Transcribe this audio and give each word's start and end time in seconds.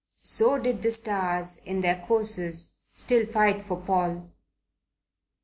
So 0.23 0.57
did 0.57 0.81
the 0.81 0.89
stars 0.89 1.59
in 1.63 1.81
their 1.81 2.03
courses 2.07 2.71
still 2.95 3.27
fight 3.27 3.63
for 3.63 3.79
Paul. 3.79 4.31